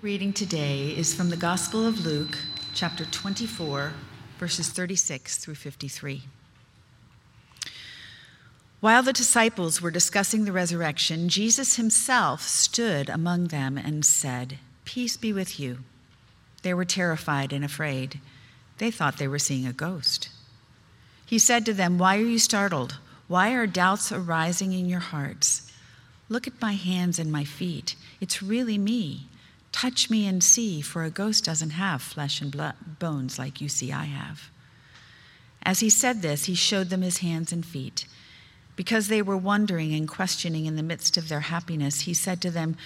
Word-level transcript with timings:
Reading 0.00 0.32
today 0.32 0.90
is 0.96 1.12
from 1.12 1.28
the 1.28 1.36
Gospel 1.36 1.84
of 1.84 2.06
Luke, 2.06 2.38
chapter 2.72 3.04
24, 3.04 3.92
verses 4.38 4.68
36 4.68 5.38
through 5.38 5.56
53. 5.56 6.22
While 8.78 9.02
the 9.02 9.12
disciples 9.12 9.82
were 9.82 9.90
discussing 9.90 10.44
the 10.44 10.52
resurrection, 10.52 11.28
Jesus 11.28 11.74
himself 11.74 12.42
stood 12.42 13.08
among 13.08 13.48
them 13.48 13.76
and 13.76 14.04
said, 14.04 14.60
Peace 14.84 15.16
be 15.16 15.32
with 15.32 15.58
you. 15.58 15.78
They 16.62 16.74
were 16.74 16.84
terrified 16.84 17.52
and 17.52 17.64
afraid. 17.64 18.20
They 18.76 18.92
thought 18.92 19.18
they 19.18 19.26
were 19.26 19.40
seeing 19.40 19.66
a 19.66 19.72
ghost. 19.72 20.28
He 21.26 21.40
said 21.40 21.66
to 21.66 21.74
them, 21.74 21.98
Why 21.98 22.18
are 22.18 22.20
you 22.20 22.38
startled? 22.38 22.98
Why 23.26 23.50
are 23.50 23.66
doubts 23.66 24.12
arising 24.12 24.72
in 24.72 24.88
your 24.88 25.00
hearts? 25.00 25.72
Look 26.28 26.46
at 26.46 26.62
my 26.62 26.74
hands 26.74 27.18
and 27.18 27.32
my 27.32 27.42
feet. 27.42 27.96
It's 28.20 28.40
really 28.40 28.78
me. 28.78 29.26
Touch 29.72 30.10
me 30.10 30.26
and 30.26 30.42
see, 30.42 30.80
for 30.80 31.04
a 31.04 31.10
ghost 31.10 31.44
doesn't 31.44 31.70
have 31.70 32.02
flesh 32.02 32.40
and 32.40 32.50
blood, 32.50 32.74
bones 32.98 33.38
like 33.38 33.60
you 33.60 33.68
see 33.68 33.92
I 33.92 34.04
have. 34.04 34.50
As 35.62 35.80
he 35.80 35.90
said 35.90 36.22
this, 36.22 36.44
he 36.46 36.54
showed 36.54 36.88
them 36.88 37.02
his 37.02 37.18
hands 37.18 37.52
and 37.52 37.64
feet. 37.64 38.06
Because 38.76 39.08
they 39.08 39.22
were 39.22 39.36
wondering 39.36 39.92
and 39.94 40.08
questioning 40.08 40.66
in 40.66 40.76
the 40.76 40.82
midst 40.82 41.16
of 41.16 41.28
their 41.28 41.40
happiness, 41.40 42.02
he 42.02 42.14
said 42.14 42.40
to 42.42 42.50
them, 42.50 42.76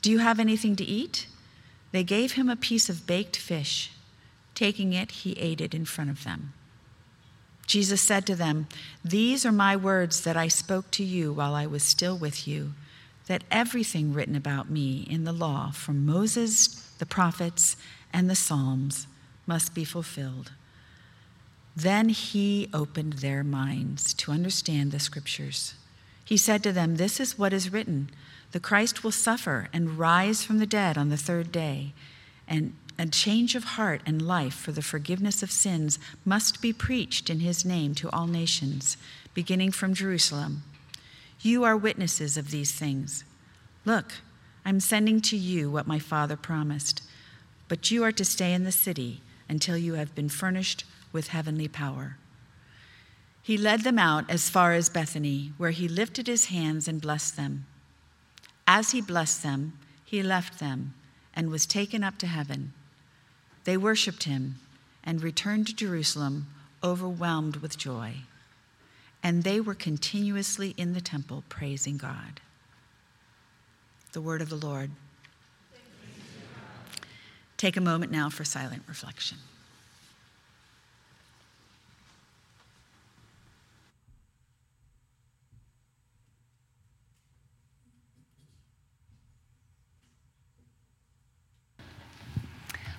Do 0.00 0.10
you 0.10 0.18
have 0.18 0.40
anything 0.40 0.76
to 0.76 0.84
eat? 0.84 1.26
They 1.92 2.02
gave 2.02 2.32
him 2.32 2.48
a 2.48 2.56
piece 2.56 2.88
of 2.88 3.06
baked 3.06 3.36
fish. 3.36 3.92
Taking 4.54 4.92
it, 4.92 5.10
he 5.10 5.32
ate 5.32 5.60
it 5.60 5.74
in 5.74 5.84
front 5.84 6.10
of 6.10 6.24
them. 6.24 6.54
Jesus 7.66 8.00
said 8.00 8.26
to 8.26 8.34
them, 8.34 8.66
These 9.04 9.46
are 9.46 9.52
my 9.52 9.76
words 9.76 10.22
that 10.22 10.36
I 10.36 10.48
spoke 10.48 10.90
to 10.92 11.04
you 11.04 11.32
while 11.32 11.54
I 11.54 11.66
was 11.66 11.82
still 11.82 12.16
with 12.16 12.48
you, 12.48 12.72
that 13.26 13.44
everything 13.50 14.12
written 14.12 14.36
about 14.36 14.70
me 14.70 15.06
in 15.08 15.24
the 15.24 15.32
law, 15.32 15.70
from 15.70 16.04
Moses, 16.04 16.92
the 16.98 17.06
prophets, 17.06 17.76
and 18.12 18.28
the 18.28 18.34
Psalms, 18.34 19.06
must 19.46 19.74
be 19.74 19.84
fulfilled. 19.84 20.52
Then 21.74 22.10
he 22.10 22.68
opened 22.72 23.14
their 23.14 23.42
minds 23.42 24.12
to 24.14 24.32
understand 24.32 24.92
the 24.92 25.00
scriptures. 25.00 25.74
He 26.24 26.36
said 26.36 26.62
to 26.62 26.72
them, 26.72 26.96
This 26.96 27.20
is 27.20 27.38
what 27.38 27.52
is 27.52 27.72
written 27.72 28.10
the 28.52 28.60
Christ 28.60 29.02
will 29.02 29.12
suffer 29.12 29.68
and 29.72 29.98
rise 29.98 30.44
from 30.44 30.58
the 30.58 30.66
dead 30.66 30.98
on 30.98 31.08
the 31.08 31.16
third 31.16 31.50
day, 31.50 31.94
and 32.46 32.74
a 32.98 33.06
change 33.06 33.54
of 33.54 33.64
heart 33.64 34.02
and 34.04 34.20
life 34.20 34.54
for 34.54 34.72
the 34.72 34.82
forgiveness 34.82 35.42
of 35.42 35.50
sins 35.50 35.98
must 36.24 36.60
be 36.60 36.72
preached 36.72 37.30
in 37.30 37.40
his 37.40 37.64
name 37.64 37.94
to 37.94 38.10
all 38.10 38.26
nations, 38.26 38.98
beginning 39.32 39.72
from 39.72 39.94
Jerusalem. 39.94 40.62
You 41.42 41.64
are 41.64 41.76
witnesses 41.76 42.36
of 42.36 42.52
these 42.52 42.70
things. 42.70 43.24
Look, 43.84 44.12
I'm 44.64 44.78
sending 44.78 45.20
to 45.22 45.36
you 45.36 45.70
what 45.70 45.88
my 45.88 45.98
Father 45.98 46.36
promised, 46.36 47.02
but 47.66 47.90
you 47.90 48.04
are 48.04 48.12
to 48.12 48.24
stay 48.24 48.54
in 48.54 48.62
the 48.62 48.70
city 48.70 49.22
until 49.48 49.76
you 49.76 49.94
have 49.94 50.14
been 50.14 50.28
furnished 50.28 50.84
with 51.12 51.28
heavenly 51.28 51.66
power. 51.66 52.16
He 53.42 53.58
led 53.58 53.82
them 53.82 53.98
out 53.98 54.30
as 54.30 54.48
far 54.48 54.72
as 54.72 54.88
Bethany, 54.88 55.52
where 55.58 55.72
he 55.72 55.88
lifted 55.88 56.28
his 56.28 56.46
hands 56.46 56.86
and 56.86 57.00
blessed 57.00 57.36
them. 57.36 57.66
As 58.68 58.92
he 58.92 59.00
blessed 59.00 59.42
them, 59.42 59.72
he 60.04 60.22
left 60.22 60.60
them 60.60 60.94
and 61.34 61.50
was 61.50 61.66
taken 61.66 62.04
up 62.04 62.18
to 62.18 62.28
heaven. 62.28 62.72
They 63.64 63.76
worshiped 63.76 64.24
him 64.24 64.60
and 65.02 65.20
returned 65.20 65.66
to 65.66 65.74
Jerusalem 65.74 66.46
overwhelmed 66.84 67.56
with 67.56 67.76
joy. 67.76 68.18
And 69.22 69.44
they 69.44 69.60
were 69.60 69.74
continuously 69.74 70.74
in 70.76 70.94
the 70.94 71.00
temple 71.00 71.44
praising 71.48 71.96
God. 71.96 72.40
The 74.12 74.20
word 74.20 74.42
of 74.42 74.48
the 74.48 74.56
Lord. 74.56 74.90
Take 77.56 77.76
a 77.76 77.80
moment 77.80 78.10
now 78.10 78.28
for 78.28 78.44
silent 78.44 78.82
reflection. 78.88 79.38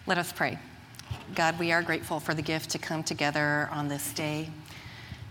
Let 0.06 0.18
us 0.18 0.34
pray. 0.34 0.60
God, 1.34 1.58
we 1.60 1.72
are 1.72 1.82
grateful 1.82 2.20
for 2.20 2.34
the 2.34 2.42
gift 2.42 2.70
to 2.72 2.78
come 2.78 3.04
together 3.04 3.70
on 3.72 3.88
this 3.88 4.12
day, 4.14 4.50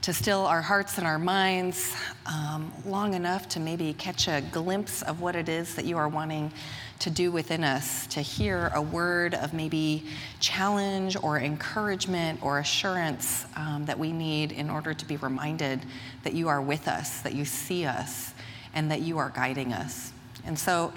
to 0.03 0.13
still 0.13 0.41
our 0.47 0.61
hearts 0.61 0.99
and 0.99 1.07
our 1.07 1.19
minds 1.19 1.95
um, 2.27 2.73
long 2.85 3.15
enough 3.15 3.49
to 3.49 3.61
maybe 3.61 3.93
catch 3.93 4.27
a 4.27 4.43
glimpse 4.51 5.03
of 5.03 5.21
what 5.21 5.37
it 5.37 5.49
is 5.49 5.77
that 5.77 5.85
you 5.85 5.97
are 5.97 6.09
wanting 6.09 6.51
to 6.99 7.09
do 7.09 7.31
within 7.31 7.63
us, 7.63 8.09
to 8.09 8.21
hear 8.21 8.73
a 8.75 8.83
word 8.83 9.35
of 9.35 9.55
maybe 9.55 10.05
challenge 10.41 11.17
or 11.23 11.39
encouragement 11.39 12.43
or 12.43 12.59
assurance 12.59 13.47
um, 13.55 13.85
that 13.87 13.97
we 13.97 14.11
need 14.11 14.51
in 14.51 14.69
order 14.69 14.93
to 14.93 15.05
be 15.07 15.17
reminded 15.19 15.81
that 16.25 16.33
you 16.33 16.49
are 16.49 16.61
with 16.61 16.89
us, 16.89 17.21
that 17.21 17.34
you 17.34 17.45
see 17.45 17.84
us, 17.87 18.34
and 18.75 18.91
that 18.91 19.03
you 19.03 19.19
are 19.19 19.31
guiding 19.31 19.73
us. 19.73 20.13
And 20.45 20.59
so, 20.59 20.93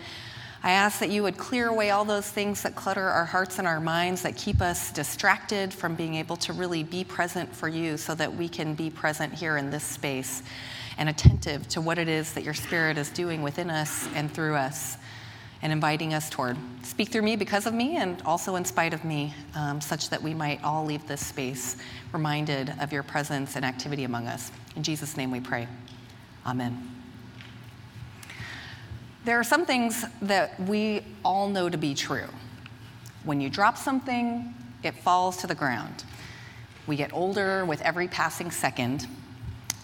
I 0.66 0.72
ask 0.72 0.98
that 0.98 1.12
you 1.12 1.22
would 1.22 1.38
clear 1.38 1.68
away 1.68 1.92
all 1.92 2.06
those 2.06 2.28
things 2.28 2.64
that 2.64 2.74
clutter 2.74 3.04
our 3.08 3.26
hearts 3.26 3.60
and 3.60 3.68
our 3.68 3.80
minds, 3.80 4.24
that 4.24 4.36
keep 4.36 4.62
us 4.62 4.92
distracted 4.92 5.72
from 5.72 5.94
being 5.94 6.16
able 6.16 6.38
to 6.38 6.54
really 6.54 6.82
be 6.82 7.04
present 7.04 7.56
for 7.56 7.68
you 7.68 7.98
so 7.98 8.16
that 8.16 8.34
we 8.36 8.50
can 8.50 8.74
be 8.74 8.90
present 8.90 9.32
here 9.32 9.58
in 9.58 9.70
this 9.70 9.84
space 9.84 10.42
and 10.98 11.08
attentive 11.08 11.68
to 11.68 11.82
what 11.82 12.00
it 12.00 12.08
is 12.08 12.34
that 12.34 12.44
your 12.44 12.56
Spirit 12.56 12.98
is 12.98 13.12
doing 13.12 13.44
within 13.44 13.70
us 13.70 14.10
and 14.16 14.32
through 14.34 14.56
us 14.56 14.98
and 15.62 15.72
inviting 15.72 16.16
us 16.16 16.32
toward. 16.32 16.58
Speak 16.82 17.10
through 17.10 17.22
me 17.22 17.36
because 17.36 17.68
of 17.68 17.76
me 17.76 17.98
and 17.98 18.20
also 18.24 18.56
in 18.56 18.66
spite 18.66 18.96
of 18.96 19.06
me, 19.06 19.36
um, 19.54 19.80
such 19.80 20.10
that 20.10 20.24
we 20.24 20.34
might 20.34 20.64
all 20.64 20.84
leave 20.84 21.08
this 21.08 21.24
space 21.24 21.78
reminded 22.12 22.74
of 22.80 22.92
your 22.92 23.04
presence 23.04 23.56
and 23.56 23.64
activity 23.66 24.04
among 24.04 24.26
us. 24.26 24.52
In 24.76 24.82
Jesus' 24.82 25.16
name 25.16 25.30
we 25.30 25.42
pray. 25.42 25.68
Amen. 26.44 27.05
There 29.26 29.40
are 29.40 29.44
some 29.44 29.66
things 29.66 30.06
that 30.22 30.60
we 30.60 31.02
all 31.24 31.50
know 31.50 31.68
to 31.68 31.78
be 31.78 31.96
true. 31.96 32.30
When 33.24 33.42
you 33.42 33.50
drop 33.50 33.76
something, 33.76 34.54
it 34.84 34.94
falls 34.94 35.38
to 35.38 35.48
the 35.48 35.56
ground. 35.56 36.04
We 36.86 36.96
get 36.96 37.12
older 37.12 37.66
with 37.66 37.82
every 37.82 38.08
passing 38.08 38.52
second, 38.52 39.08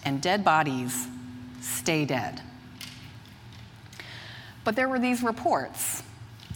and 0.04 0.22
dead 0.22 0.44
bodies 0.44 1.08
stay 1.60 2.04
dead. 2.04 2.40
But 4.62 4.76
there 4.76 4.88
were 4.88 5.00
these 5.00 5.24
reports 5.24 6.04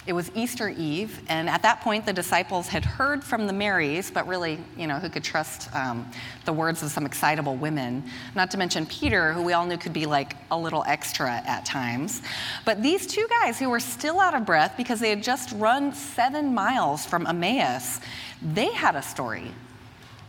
it 0.07 0.13
was 0.13 0.31
Easter 0.35 0.69
Eve, 0.69 1.21
and 1.29 1.49
at 1.49 1.63
that 1.63 1.81
point, 1.81 2.07
the 2.07 2.13
disciples 2.13 2.69
had 2.69 2.85
heard 2.85 3.25
from 3.25 3.49
the 3.49 3.53
Marys, 3.53 4.11
but 4.11 4.27
really, 4.29 4.59
you 4.77 4.87
know, 4.87 5.01
who 5.01 5.09
could 5.09 5.25
trust 5.25 5.75
um, 5.75 6.09
the 6.45 6.53
words 6.53 6.83
of 6.83 6.91
some 6.91 7.05
excitable 7.05 7.57
women? 7.57 8.05
Not 8.37 8.53
to 8.53 8.59
mention 8.59 8.87
Peter, 8.87 9.33
who 9.33 9.43
we 9.43 9.53
all 9.53 9.67
knew 9.67 9.77
could 9.77 9.93
be 9.93 10.07
like 10.07 10.37
a 10.53 10.57
little 10.57 10.85
extra 10.87 11.43
at 11.47 11.65
times. 11.65 12.23
But 12.65 12.83
these 12.83 13.07
two 13.07 13.27
guys 13.29 13.59
who 13.59 13.69
were 13.69 13.81
still 13.81 14.21
out 14.21 14.35
of 14.35 14.47
breath 14.47 14.75
because 14.77 15.01
they 15.01 15.11
had 15.11 15.25
just 15.25 15.51
run 15.53 15.93
seven 15.93 16.55
miles 16.55 17.05
from 17.05 17.27
Emmaus, 17.27 18.01
they 18.41 18.73
had 18.73 18.95
a 18.95 19.03
story 19.03 19.51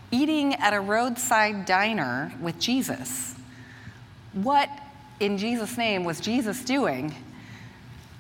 eating 0.09 0.55
at 0.55 0.73
a 0.73 0.79
roadside 0.79 1.65
diner 1.65 2.33
with 2.41 2.57
Jesus. 2.59 3.35
What 4.33 4.69
in 5.19 5.38
Jesus' 5.38 5.77
name 5.77 6.03
was 6.03 6.19
Jesus 6.19 6.63
doing 6.63 7.13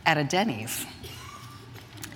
at 0.05 0.17
a 0.17 0.23
Denny's? 0.23 0.85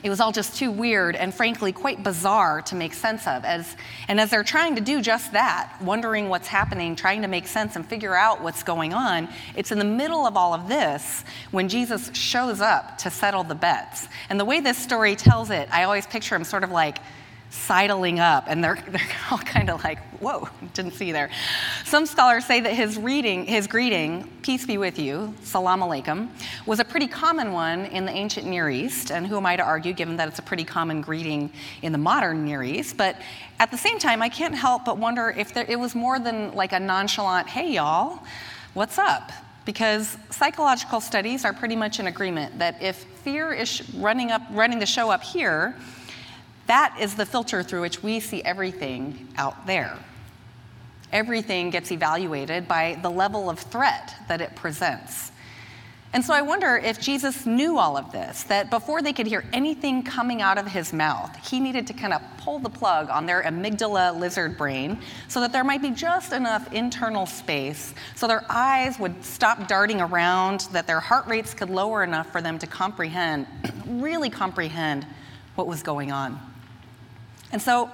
It 0.03 0.09
was 0.09 0.19
all 0.19 0.31
just 0.31 0.57
too 0.57 0.71
weird 0.71 1.15
and 1.15 1.33
frankly 1.33 1.71
quite 1.71 2.03
bizarre 2.03 2.61
to 2.63 2.75
make 2.75 2.93
sense 2.93 3.27
of. 3.27 3.45
As, 3.45 3.75
and 4.07 4.19
as 4.19 4.31
they're 4.31 4.43
trying 4.43 4.75
to 4.75 4.81
do 4.81 5.01
just 5.01 5.33
that, 5.33 5.75
wondering 5.81 6.29
what's 6.29 6.47
happening, 6.47 6.95
trying 6.95 7.21
to 7.21 7.27
make 7.27 7.47
sense 7.47 7.75
and 7.75 7.85
figure 7.85 8.15
out 8.15 8.41
what's 8.41 8.63
going 8.63 8.93
on, 8.93 9.29
it's 9.55 9.71
in 9.71 9.77
the 9.77 9.85
middle 9.85 10.25
of 10.25 10.35
all 10.35 10.53
of 10.53 10.67
this 10.67 11.23
when 11.51 11.69
Jesus 11.69 12.09
shows 12.15 12.61
up 12.61 12.97
to 12.99 13.09
settle 13.09 13.43
the 13.43 13.55
bets. 13.55 14.07
And 14.29 14.39
the 14.39 14.45
way 14.45 14.59
this 14.59 14.77
story 14.77 15.15
tells 15.15 15.51
it, 15.51 15.69
I 15.71 15.83
always 15.83 16.07
picture 16.07 16.35
him 16.35 16.43
sort 16.43 16.63
of 16.63 16.71
like 16.71 16.97
sidling 17.51 18.19
up, 18.19 18.45
and 18.47 18.63
they're, 18.63 18.83
they're 18.87 19.01
all 19.29 19.37
kind 19.37 19.69
of 19.69 19.83
like, 19.83 19.99
whoa, 20.19 20.47
didn't 20.73 20.93
see 20.93 21.11
there. 21.11 21.29
Some 21.85 22.05
scholars 22.05 22.45
say 22.45 22.61
that 22.61 22.73
his 22.73 22.97
reading, 22.97 23.45
his 23.45 23.67
greeting, 23.67 24.27
peace 24.41 24.65
be 24.65 24.77
with 24.77 24.97
you, 24.97 25.35
salam 25.43 25.81
alaikum, 25.81 26.29
was 26.65 26.79
a 26.79 26.85
pretty 26.85 27.07
common 27.07 27.51
one 27.51 27.85
in 27.87 28.05
the 28.05 28.11
ancient 28.11 28.47
Near 28.47 28.69
East, 28.69 29.11
and 29.11 29.27
who 29.27 29.37
am 29.37 29.45
I 29.45 29.57
to 29.57 29.63
argue, 29.63 29.93
given 29.93 30.17
that 30.17 30.27
it's 30.27 30.39
a 30.39 30.43
pretty 30.43 30.63
common 30.63 31.01
greeting 31.01 31.51
in 31.81 31.91
the 31.91 31.97
modern 31.97 32.45
Near 32.45 32.63
East? 32.63 32.97
But 32.97 33.17
at 33.59 33.69
the 33.69 33.77
same 33.77 33.99
time, 33.99 34.21
I 34.21 34.29
can't 34.29 34.55
help 34.55 34.85
but 34.85 34.97
wonder 34.97 35.29
if 35.37 35.53
there, 35.53 35.65
it 35.67 35.79
was 35.79 35.93
more 35.93 36.19
than 36.19 36.53
like 36.55 36.71
a 36.71 36.79
nonchalant, 36.79 37.47
hey 37.47 37.73
y'all, 37.73 38.19
what's 38.73 38.97
up? 38.97 39.31
Because 39.65 40.17
psychological 40.31 41.01
studies 41.01 41.45
are 41.45 41.53
pretty 41.53 41.75
much 41.75 41.99
in 41.99 42.07
agreement 42.07 42.57
that 42.59 42.81
if 42.81 42.95
fear 43.23 43.53
is 43.53 43.93
running 43.95 44.31
up, 44.31 44.41
running 44.51 44.79
the 44.79 44.85
show 44.85 45.11
up 45.11 45.21
here, 45.21 45.75
that 46.71 46.95
is 47.01 47.15
the 47.15 47.25
filter 47.25 47.63
through 47.63 47.81
which 47.81 48.01
we 48.01 48.21
see 48.21 48.41
everything 48.43 49.27
out 49.35 49.67
there. 49.67 49.97
Everything 51.11 51.69
gets 51.69 51.91
evaluated 51.91 52.65
by 52.65 52.97
the 53.01 53.09
level 53.09 53.49
of 53.49 53.59
threat 53.59 54.15
that 54.29 54.39
it 54.39 54.55
presents. 54.55 55.33
And 56.13 56.23
so 56.23 56.33
I 56.33 56.41
wonder 56.41 56.77
if 56.77 56.97
Jesus 56.97 57.45
knew 57.45 57.77
all 57.77 57.97
of 57.97 58.13
this, 58.13 58.43
that 58.43 58.69
before 58.69 59.01
they 59.01 59.11
could 59.11 59.27
hear 59.27 59.43
anything 59.51 60.01
coming 60.01 60.41
out 60.41 60.57
of 60.57 60.65
his 60.65 60.93
mouth, 60.93 61.35
he 61.45 61.59
needed 61.59 61.87
to 61.87 61.93
kind 61.93 62.13
of 62.13 62.21
pull 62.37 62.59
the 62.59 62.69
plug 62.69 63.09
on 63.09 63.25
their 63.25 63.43
amygdala 63.43 64.17
lizard 64.17 64.57
brain 64.57 64.97
so 65.27 65.41
that 65.41 65.51
there 65.51 65.65
might 65.65 65.81
be 65.81 65.91
just 65.91 66.31
enough 66.31 66.71
internal 66.71 67.25
space 67.25 67.93
so 68.15 68.29
their 68.29 68.45
eyes 68.49 68.97
would 68.97 69.25
stop 69.25 69.67
darting 69.67 69.99
around, 69.99 70.61
that 70.71 70.87
their 70.87 71.01
heart 71.01 71.27
rates 71.27 71.53
could 71.53 71.69
lower 71.69 72.01
enough 72.01 72.31
for 72.31 72.41
them 72.41 72.57
to 72.59 72.65
comprehend, 72.65 73.45
really 73.85 74.29
comprehend 74.29 75.05
what 75.55 75.67
was 75.67 75.83
going 75.83 76.13
on. 76.13 76.39
And 77.51 77.61
so 77.61 77.89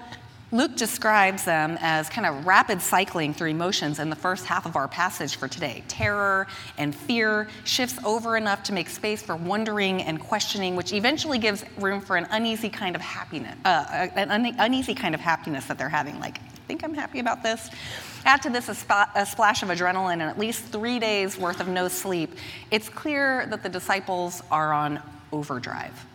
Luke 0.54 0.78
describes 0.78 1.44
them 1.44 1.78
as 1.82 2.08
kind 2.08 2.26
of 2.26 2.48
rapid 2.48 2.82
cycling 2.82 3.34
through 3.34 3.50
emotions 3.50 4.00
in 4.00 4.10
the 4.10 4.16
first 4.16 4.46
half 4.46 4.66
of 4.66 4.78
our 4.78 4.88
passage 4.88 5.36
for 5.36 5.50
today. 5.50 5.84
Terror 5.90 6.48
and 6.78 6.96
fear 6.96 7.50
shifts 7.66 8.00
over 8.06 8.38
enough 8.38 8.64
to 8.64 8.74
make 8.74 8.88
space 8.88 9.22
for 9.22 9.36
wondering 9.36 10.02
and 10.04 10.22
questioning, 10.22 10.78
which 10.78 10.94
eventually 10.94 11.38
gives 11.38 11.66
room 11.78 12.00
for 12.00 12.16
an 12.16 12.28
uneasy 12.32 12.70
kind 12.70 12.96
of 12.96 13.02
happiness, 13.02 13.58
uh, 13.66 14.08
an 14.16 14.32
un- 14.32 14.56
uneasy 14.58 14.96
kind 14.96 15.14
of 15.14 15.20
happiness 15.20 15.66
that 15.66 15.78
they're 15.78 15.90
having. 15.90 16.18
Like, 16.22 16.38
I 16.38 16.60
think 16.68 16.82
I'm 16.82 16.94
happy 16.94 17.20
about 17.20 17.44
this. 17.44 17.70
Add 18.24 18.42
to 18.44 18.50
this 18.50 18.70
a, 18.70 19.08
a 19.16 19.26
splash 19.26 19.64
of 19.64 19.70
adrenaline 19.70 20.14
and 20.14 20.24
at 20.24 20.40
least 20.40 20.64
three 20.64 20.98
days 20.98 21.38
worth 21.38 21.60
of 21.60 21.68
no 21.68 21.90
sleep. 21.90 22.36
It's 22.72 22.88
clear 22.88 23.48
that 23.48 23.64
the 23.64 23.70
disciples 23.70 24.42
are 24.50 24.72
on 24.72 25.02
overdrive. 25.34 26.06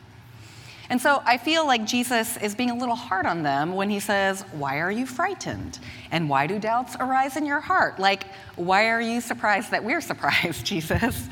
And 0.93 1.01
so 1.01 1.23
I 1.25 1.39
feel 1.39 1.67
like 1.67 1.87
Jesus 1.87 2.37
is 2.37 2.55
being 2.55 2.71
a 2.71 2.77
little 2.77 2.95
hard 2.95 3.25
on 3.25 3.43
them 3.43 3.73
when 3.73 3.89
he 3.89 3.99
says, 3.99 4.43
Why 4.53 4.79
are 4.81 4.91
you 4.91 5.07
frightened? 5.07 5.79
And 6.11 6.29
why 6.29 6.47
do 6.47 6.59
doubts 6.59 6.97
arise 7.01 7.39
in 7.39 7.47
your 7.47 7.61
heart? 7.61 7.99
Like, 7.99 8.25
why 8.57 8.91
are 8.91 9.01
you 9.01 9.23
surprised 9.23 9.71
that 9.71 9.83
we're 9.83 10.01
surprised, 10.13 10.67
Jesus? 10.67 11.31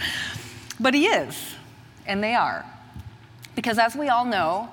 But 0.81 0.95
he 0.95 1.09
is, 1.09 1.57
and 2.07 2.25
they 2.25 2.35
are. 2.35 2.65
Because 3.55 3.79
as 3.79 3.95
we 3.95 4.09
all 4.09 4.25
know, 4.25 4.71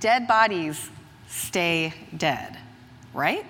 dead 0.00 0.26
bodies 0.26 0.90
stay 1.28 1.94
dead, 2.16 2.58
right? 3.12 3.46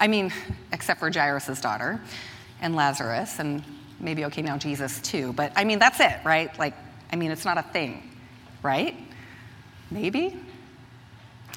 I 0.00 0.08
mean, 0.08 0.32
except 0.72 0.98
for 0.98 1.12
Jairus' 1.12 1.60
daughter 1.60 2.00
and 2.60 2.74
Lazarus, 2.74 3.38
and 3.38 3.62
maybe, 4.00 4.24
okay, 4.24 4.42
now 4.42 4.58
Jesus 4.58 5.00
too. 5.00 5.32
But 5.32 5.52
I 5.54 5.62
mean, 5.62 5.78
that's 5.78 6.00
it, 6.00 6.16
right? 6.24 6.58
Like, 6.58 6.74
I 7.12 7.14
mean, 7.14 7.30
it's 7.30 7.44
not 7.44 7.56
a 7.56 7.62
thing, 7.62 8.10
right? 8.60 8.96
Maybe? 9.90 10.38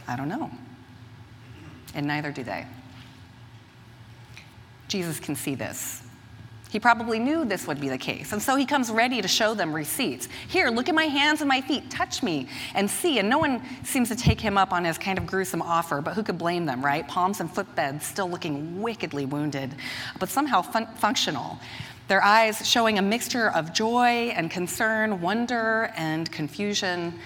I 0.08 0.16
don't 0.16 0.30
know. 0.30 0.52
And 1.96 2.08
neither 2.08 2.32
do 2.32 2.44
they. 2.44 2.66
Jesus 4.88 5.20
can 5.20 5.36
see 5.36 5.56
this. 5.56 6.04
He 6.70 6.80
probably 6.82 7.18
knew 7.18 7.46
this 7.46 7.66
would 7.66 7.80
be 7.80 7.88
the 7.88 7.98
case. 7.98 8.34
And 8.34 8.42
so 8.42 8.56
he 8.58 8.66
comes 8.66 8.92
ready 8.92 9.22
to 9.22 9.28
show 9.28 9.54
them 9.54 9.74
receipts. 9.74 10.28
Here, 10.50 10.68
look 10.70 10.90
at 10.90 10.96
my 10.96 11.06
hands 11.06 11.40
and 11.42 11.48
my 11.48 11.62
feet. 11.62 11.90
Touch 11.90 12.22
me 12.22 12.50
and 12.76 12.90
see. 12.90 13.20
And 13.20 13.30
no 13.30 13.38
one 13.38 13.62
seems 13.86 14.10
to 14.10 14.16
take 14.18 14.42
him 14.42 14.58
up 14.58 14.74
on 14.74 14.84
his 14.84 14.98
kind 14.98 15.18
of 15.18 15.26
gruesome 15.26 15.62
offer, 15.62 16.02
but 16.02 16.14
who 16.14 16.24
could 16.24 16.38
blame 16.38 16.66
them, 16.66 16.84
right? 16.84 17.08
Palms 17.08 17.40
and 17.40 17.50
footbeds 17.50 18.02
still 18.02 18.30
looking 18.30 18.82
wickedly 18.82 19.26
wounded, 19.26 19.76
but 20.20 20.28
somehow 20.28 20.62
fun- 20.62 20.88
functional. 20.96 21.58
Their 22.10 22.24
eyes 22.24 22.68
showing 22.68 23.00
a 23.00 23.02
mixture 23.02 23.50
of 23.52 23.74
joy 23.74 24.34
and 24.36 24.52
concern, 24.52 25.22
wonder 25.22 25.92
and 25.96 26.30
confusion. 26.32 27.18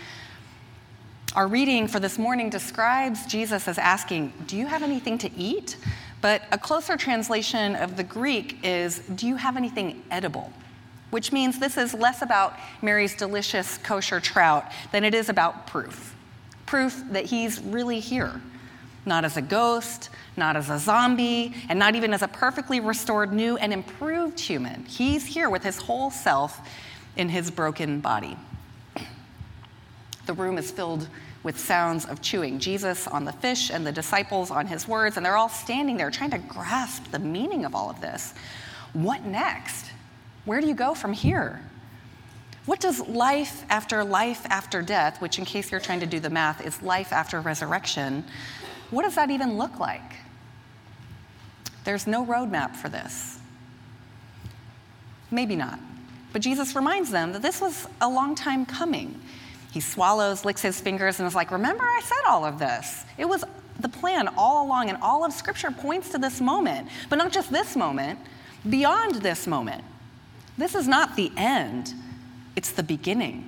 Our 1.34 1.48
reading 1.48 1.88
for 1.88 2.02
this 2.02 2.20
morning 2.20 2.50
describes 2.50 3.26
Jesus 3.26 3.70
as 3.70 3.78
asking, 3.78 4.34
Do 4.48 4.58
you 4.58 4.66
have 4.66 4.84
anything 4.84 5.18
to 5.20 5.32
eat? 5.38 5.78
But 6.20 6.42
a 6.52 6.58
closer 6.58 6.98
translation 6.98 7.78
of 7.78 7.96
the 7.96 8.04
Greek 8.04 8.58
is, 8.64 9.00
Do 9.00 9.26
you 9.26 9.38
have 9.38 9.56
anything 9.56 10.04
edible? 10.12 10.52
Which 11.10 11.32
means 11.32 11.58
this 11.58 11.78
is 11.78 11.94
less 11.94 12.22
about 12.22 12.60
Mary's 12.82 13.16
delicious 13.16 13.78
kosher 13.78 14.20
trout 14.20 14.66
than 14.92 15.06
it 15.06 15.16
is 15.16 15.30
about 15.30 15.68
proof. 15.68 16.18
Proof 16.66 17.02
that 17.12 17.28
he's 17.28 17.62
really 17.62 18.02
here, 18.02 18.42
not 19.06 19.24
as 19.24 19.38
a 19.38 19.42
ghost, 19.42 20.10
not 20.36 20.58
as 20.58 20.70
a 20.70 20.80
zombie, 20.80 21.56
and 21.70 21.80
not 21.80 21.96
even 21.96 22.14
as 22.14 22.24
a 22.24 22.28
perfectly 22.28 22.82
restored, 22.82 23.32
new, 23.32 23.56
and 23.56 23.72
improved 23.72 24.38
human. 24.38 24.84
He's 24.84 25.26
here 25.26 25.50
with 25.50 25.64
his 25.64 25.78
whole 25.78 26.12
self 26.12 26.60
in 27.16 27.30
his 27.30 27.50
broken 27.50 28.02
body. 28.02 28.36
The 30.26 30.34
room 30.34 30.58
is 30.58 30.72
filled 30.72 31.08
with 31.44 31.60
sounds 31.60 32.06
of 32.06 32.22
chewing. 32.22 32.60
Jesus 32.60 33.08
on 33.08 33.26
the 33.26 33.32
fish 33.32 33.72
and 33.72 33.86
the 33.86 33.92
disciples 33.92 34.52
on 34.52 34.68
his 34.68 34.88
words, 34.88 35.18
and 35.18 35.26
they're 35.26 35.38
all 35.38 35.50
standing 35.50 35.98
there 35.98 36.12
trying 36.12 36.32
to 36.32 36.38
grasp 36.38 37.10
the 37.12 37.20
meaning 37.20 37.66
of 37.66 37.74
all 37.74 37.90
of 37.90 38.00
this. 38.02 38.34
What 38.94 39.26
next? 39.26 39.92
Where 40.46 40.62
do 40.62 40.68
you 40.68 40.76
go 40.76 40.94
from 40.94 41.14
here? 41.14 41.62
What 42.66 42.80
does 42.80 43.00
life 43.08 43.66
after 43.70 44.04
life 44.04 44.46
after 44.50 44.82
death, 44.82 45.20
which, 45.22 45.40
in 45.40 45.46
case 45.46 45.72
you're 45.72 45.82
trying 45.82 46.00
to 46.02 46.06
do 46.06 46.20
the 46.20 46.30
math, 46.30 46.66
is 46.66 46.82
life 46.84 47.12
after 47.12 47.42
resurrection, 47.42 48.24
what 48.92 49.04
does 49.04 49.16
that 49.16 49.32
even 49.32 49.58
look 49.58 49.80
like? 49.80 50.18
There's 51.84 52.06
no 52.06 52.24
roadmap 52.26 52.76
for 52.76 52.90
this. 52.90 53.40
Maybe 55.32 55.56
not. 55.56 55.80
But 56.34 56.42
Jesus 56.42 56.76
reminds 56.76 57.10
them 57.10 57.34
that 57.34 57.42
this 57.42 57.60
was 57.60 57.88
a 58.00 58.08
long 58.08 58.36
time 58.36 58.66
coming. 58.66 59.20
He 59.72 59.80
swallows, 59.80 60.44
licks 60.44 60.62
his 60.62 60.80
fingers, 60.80 61.20
and 61.20 61.28
is 61.28 61.34
like, 61.34 61.50
Remember, 61.50 61.84
I 61.84 62.02
said 62.04 62.28
all 62.28 62.46
of 62.46 62.60
this. 62.60 63.06
It 63.18 63.26
was 63.26 63.44
the 63.80 63.90
plan 63.90 64.28
all 64.38 64.66
along, 64.66 64.90
and 64.90 64.98
all 65.02 65.26
of 65.26 65.34
Scripture 65.34 65.72
points 65.72 66.10
to 66.10 66.18
this 66.18 66.42
moment. 66.42 66.90
But 67.10 67.16
not 67.16 67.32
just 67.32 67.52
this 67.52 67.76
moment, 67.76 68.20
beyond 68.70 69.16
this 69.16 69.48
moment. 69.48 69.84
This 70.58 70.76
is 70.76 70.88
not 70.88 71.16
the 71.16 71.32
end, 71.38 71.94
it's 72.56 72.72
the 72.72 72.84
beginning. 72.84 73.48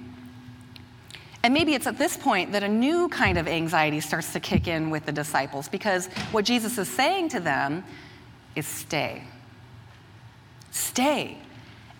And 1.43 1.53
maybe 1.53 1.75
it's 1.75 1.87
at 1.87 1.97
this 1.97 2.15
point 2.15 2.53
that 2.53 2.63
a 2.63 2.69
new 2.69 3.09
kind 3.09 3.37
of 3.37 3.49
anxiety 3.49 3.99
starts 3.99 4.31
to 4.31 4.39
kick 4.39 4.65
in 4.65 4.89
with 4.89 5.05
the 5.05 5.11
disciples 5.11 5.67
because 5.67 6.07
what 6.31 6.45
Jesus 6.45 6.77
is 6.77 6.87
saying 6.87 7.29
to 7.29 7.41
them 7.41 7.83
is 8.55 8.65
stay. 8.65 9.23
Stay 10.71 11.37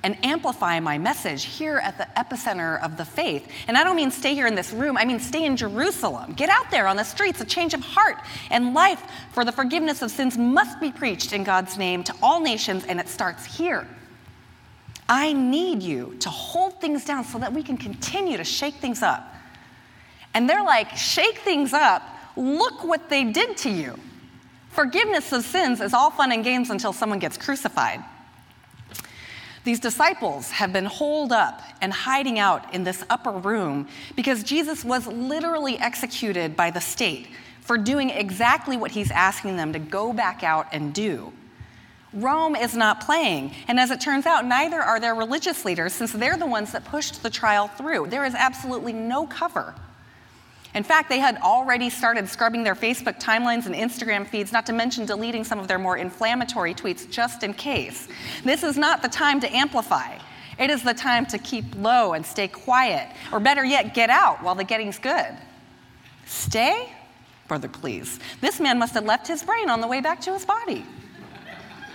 and 0.03 0.17
amplify 0.23 0.79
my 0.79 0.97
message 0.97 1.45
here 1.45 1.77
at 1.77 1.97
the 1.97 2.07
epicenter 2.17 2.81
of 2.83 2.97
the 2.97 3.05
faith. 3.05 3.49
And 3.67 3.77
I 3.77 3.83
don't 3.83 3.95
mean 3.95 4.11
stay 4.11 4.35
here 4.35 4.47
in 4.47 4.55
this 4.55 4.73
room, 4.73 4.97
I 4.97 5.05
mean 5.05 5.19
stay 5.19 5.45
in 5.45 5.55
Jerusalem. 5.55 6.33
Get 6.33 6.49
out 6.49 6.69
there 6.69 6.87
on 6.87 6.97
the 6.97 7.03
streets. 7.03 7.41
A 7.41 7.45
change 7.45 7.73
of 7.73 7.81
heart 7.81 8.17
and 8.51 8.73
life 8.73 9.01
for 9.31 9.45
the 9.45 9.51
forgiveness 9.51 10.01
of 10.01 10.11
sins 10.11 10.37
must 10.37 10.79
be 10.79 10.91
preached 10.91 11.33
in 11.33 11.43
God's 11.43 11.77
name 11.77 12.03
to 12.03 12.13
all 12.21 12.39
nations, 12.39 12.85
and 12.85 12.99
it 12.99 13.07
starts 13.07 13.45
here. 13.45 13.87
I 15.07 15.33
need 15.33 15.83
you 15.83 16.15
to 16.19 16.29
hold 16.29 16.79
things 16.79 17.05
down 17.05 17.23
so 17.23 17.37
that 17.39 17.53
we 17.53 17.63
can 17.63 17.77
continue 17.77 18.37
to 18.37 18.43
shake 18.43 18.75
things 18.75 19.01
up. 19.01 19.33
And 20.33 20.49
they're 20.49 20.63
like, 20.63 20.95
shake 20.95 21.39
things 21.39 21.73
up. 21.73 22.01
Look 22.35 22.83
what 22.83 23.09
they 23.09 23.25
did 23.25 23.57
to 23.57 23.69
you. 23.69 23.97
Forgiveness 24.69 25.31
of 25.31 25.43
sins 25.43 25.81
is 25.81 25.93
all 25.93 26.09
fun 26.09 26.31
and 26.31 26.43
games 26.43 26.71
until 26.71 26.93
someone 26.93 27.19
gets 27.19 27.37
crucified. 27.37 28.03
These 29.63 29.79
disciples 29.79 30.51
have 30.51 30.73
been 30.73 30.85
holed 30.85 31.31
up 31.31 31.61
and 31.81 31.93
hiding 31.93 32.37
out 32.37 32.73
in 32.73 32.83
this 32.83 33.03
upper 33.09 33.31
room 33.31 33.87
because 34.15 34.43
Jesus 34.43 34.83
was 34.83 35.07
literally 35.07 35.77
executed 35.79 36.55
by 36.57 36.69
the 36.69 36.81
state 36.81 37.27
for 37.61 37.77
doing 37.77 38.09
exactly 38.09 38.75
what 38.75 38.91
he's 38.91 39.09
asking 39.09 39.55
them 39.55 39.71
to 39.71 39.79
go 39.79 40.11
back 40.11 40.43
out 40.43 40.67
and 40.73 40.93
do. 40.93 41.31
Rome 42.13 42.55
is 42.55 42.75
not 42.75 43.01
playing, 43.01 43.53
and 43.67 43.79
as 43.79 43.89
it 43.89 43.99
turns 43.99 44.25
out, 44.25 44.45
neither 44.45 44.79
are 44.79 44.99
their 44.99 45.15
religious 45.15 45.65
leaders 45.65 45.93
since 45.93 46.11
they're 46.11 46.37
the 46.37 46.45
ones 46.45 46.73
that 46.73 46.85
pushed 46.85 47.23
the 47.23 47.29
trial 47.29 47.67
through. 47.67 48.07
There 48.07 48.25
is 48.25 48.35
absolutely 48.35 48.93
no 48.93 49.25
cover. 49.25 49.73
In 50.75 50.83
fact, 50.83 51.07
they 51.07 51.19
had 51.19 51.37
already 51.37 51.89
started 51.89 52.27
scrubbing 52.27 52.63
their 52.63 52.75
Facebook 52.75 53.21
timelines 53.21 53.67
and 53.67 53.75
Instagram 53.75 54.25
feeds, 54.25 54.51
not 54.51 54.65
to 54.65 54.73
mention 54.73 55.05
deleting 55.05 55.43
some 55.43 55.59
of 55.59 55.67
their 55.67 55.77
more 55.77 55.97
inflammatory 55.97 56.73
tweets 56.73 57.09
just 57.09 57.43
in 57.43 57.53
case. 57.53 58.07
This 58.43 58.63
is 58.63 58.75
not 58.75 59.01
the 59.01 59.07
time 59.07 59.39
to 59.41 59.55
amplify. 59.55 60.17
It 60.57 60.69
is 60.69 60.83
the 60.83 60.93
time 60.93 61.25
to 61.27 61.37
keep 61.37 61.65
low 61.77 62.13
and 62.13 62.25
stay 62.25 62.47
quiet, 62.47 63.07
or 63.31 63.39
better 63.39 63.63
yet, 63.63 63.93
get 63.93 64.09
out 64.09 64.41
while 64.43 64.55
the 64.55 64.63
getting's 64.63 64.97
good. 64.97 65.35
Stay? 66.25 66.91
Brother, 67.47 67.67
please. 67.67 68.19
This 68.41 68.59
man 68.59 68.79
must 68.79 68.93
have 68.93 69.05
left 69.05 69.27
his 69.27 69.43
brain 69.43 69.69
on 69.69 69.81
the 69.81 69.87
way 69.87 70.01
back 70.01 70.21
to 70.21 70.33
his 70.33 70.45
body. 70.45 70.85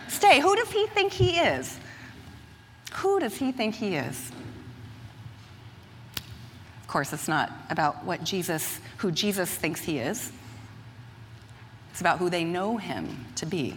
Stay. 0.07 0.41
Who 0.41 0.55
does 0.55 0.71
he 0.71 0.87
think 0.89 1.13
he 1.13 1.39
is? 1.39 1.79
Who 2.95 3.21
does 3.21 3.37
he 3.37 3.53
think 3.53 3.75
he 3.75 3.97
is? 3.97 4.31
Of 6.89 6.93
course, 6.93 7.13
it's 7.13 7.29
not 7.29 7.53
about 7.69 8.03
what 8.07 8.25
Jesus, 8.25 8.81
who 8.97 9.11
Jesus 9.11 9.51
thinks 9.51 9.83
he 9.83 9.99
is. 9.99 10.33
It's 11.91 12.01
about 12.01 12.19
who 12.19 12.31
they 12.31 12.45
know 12.45 12.79
him 12.79 13.27
to 13.35 13.45
be. 13.45 13.77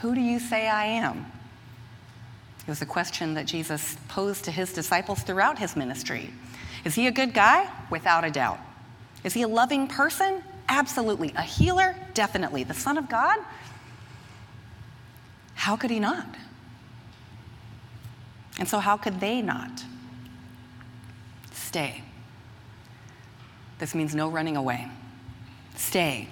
Who 0.00 0.14
do 0.14 0.22
you 0.22 0.38
say 0.38 0.68
I 0.68 0.86
am? 0.86 1.30
It 2.62 2.68
was 2.70 2.80
a 2.80 2.86
question 2.86 3.34
that 3.34 3.44
Jesus 3.44 3.98
posed 4.08 4.46
to 4.46 4.50
his 4.50 4.72
disciples 4.72 5.20
throughout 5.20 5.58
his 5.58 5.76
ministry. 5.76 6.30
Is 6.86 6.94
he 6.94 7.08
a 7.08 7.12
good 7.12 7.34
guy? 7.34 7.70
Without 7.90 8.24
a 8.24 8.30
doubt. 8.30 8.58
Is 9.22 9.34
he 9.34 9.42
a 9.42 9.48
loving 9.48 9.86
person? 9.86 10.42
Absolutely. 10.66 11.34
A 11.36 11.42
healer? 11.42 11.94
Definitely. 12.14 12.64
The 12.64 12.72
Son 12.72 12.96
of 12.96 13.06
God? 13.10 13.36
How 15.52 15.76
could 15.76 15.90
he 15.90 16.00
not? 16.00 16.26
And 18.58 18.66
so, 18.66 18.78
how 18.78 18.96
could 18.96 19.20
they 19.20 19.42
not? 19.42 19.84
Stay. 21.68 22.00
This 23.78 23.94
means 23.94 24.14
no 24.14 24.30
running 24.30 24.56
away. 24.56 24.88
Stay. 25.76 26.26